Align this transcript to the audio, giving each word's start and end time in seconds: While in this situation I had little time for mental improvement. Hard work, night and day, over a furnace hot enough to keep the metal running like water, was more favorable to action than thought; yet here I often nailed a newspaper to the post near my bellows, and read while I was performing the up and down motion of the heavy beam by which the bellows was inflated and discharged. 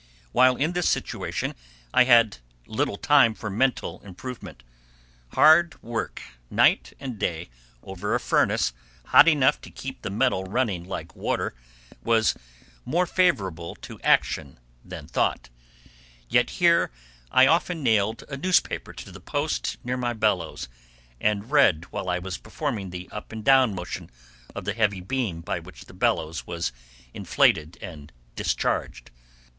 While 0.31 0.55
in 0.55 0.73
this 0.73 0.89
situation 0.89 1.53
I 1.93 2.05
had 2.05 2.37
little 2.65 2.97
time 2.97 3.35
for 3.35 3.51
mental 3.51 4.01
improvement. 4.03 4.63
Hard 5.33 5.75
work, 5.83 6.23
night 6.49 6.93
and 6.99 7.19
day, 7.19 7.51
over 7.83 8.15
a 8.15 8.19
furnace 8.19 8.73
hot 9.05 9.27
enough 9.27 9.61
to 9.61 9.69
keep 9.69 10.01
the 10.01 10.09
metal 10.09 10.43
running 10.45 10.85
like 10.85 11.15
water, 11.15 11.53
was 12.03 12.33
more 12.83 13.05
favorable 13.05 13.75
to 13.75 13.99
action 14.01 14.57
than 14.83 15.05
thought; 15.05 15.49
yet 16.27 16.49
here 16.49 16.89
I 17.29 17.45
often 17.45 17.83
nailed 17.83 18.23
a 18.27 18.37
newspaper 18.37 18.93
to 18.93 19.11
the 19.11 19.21
post 19.21 19.77
near 19.83 19.97
my 19.97 20.13
bellows, 20.13 20.67
and 21.19 21.51
read 21.51 21.85
while 21.91 22.09
I 22.09 22.17
was 22.17 22.39
performing 22.39 22.89
the 22.89 23.07
up 23.11 23.31
and 23.31 23.43
down 23.43 23.75
motion 23.75 24.09
of 24.55 24.65
the 24.65 24.73
heavy 24.73 25.01
beam 25.01 25.41
by 25.41 25.59
which 25.59 25.85
the 25.85 25.93
bellows 25.93 26.47
was 26.47 26.71
inflated 27.13 27.77
and 27.83 28.11
discharged. 28.35 29.11